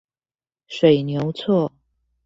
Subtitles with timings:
[0.67, 1.71] 水牛厝